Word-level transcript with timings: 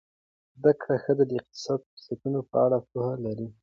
زده 0.59 0.71
کړه 0.81 0.95
ښځه 1.03 1.23
د 1.29 1.31
اقتصادي 1.39 1.85
فرصتونو 1.91 2.39
په 2.51 2.55
اړه 2.65 2.77
پوهه 2.89 3.15
لري. 3.25 3.47